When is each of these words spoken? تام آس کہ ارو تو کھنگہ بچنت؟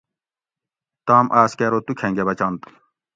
تام 1.07 1.25
آس 1.41 1.51
کہ 1.57 1.65
ارو 1.67 1.79
تو 1.85 1.91
کھنگہ 1.99 2.23
بچنت؟ 2.27 2.61